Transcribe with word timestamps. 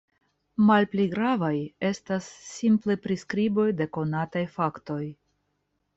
Malpli 0.69 1.05
gravaj 1.11 1.51
estas 1.91 2.31
simplaj 2.53 2.97
priskriboj 3.07 3.69
de 3.83 3.89
konataj 3.99 4.47
faktoj. 4.59 5.03